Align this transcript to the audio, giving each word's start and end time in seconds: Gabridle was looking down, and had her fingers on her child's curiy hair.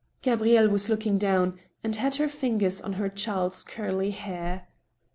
Gabridle 0.23 0.67
was 0.71 0.89
looking 0.89 1.19
down, 1.19 1.59
and 1.83 1.95
had 1.97 2.15
her 2.15 2.27
fingers 2.27 2.81
on 2.81 2.93
her 2.93 3.07
child's 3.07 3.63
curiy 3.63 4.09
hair. 4.11 4.67